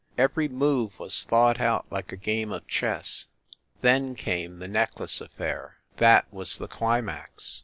Every 0.17 0.47
move 0.47 0.97
was 0.99 1.25
thought 1.25 1.61
out 1.61 1.85
like 1.91 2.11
a 2.11 2.17
game 2.17 2.51
of 2.51 2.67
chess. 2.67 3.27
Then 3.81 4.15
came 4.15 4.57
the 4.57 4.67
necklace 4.67 5.21
affair. 5.21 5.77
That 5.97 6.25
was 6.33 6.57
the 6.57 6.67
climax. 6.67 7.59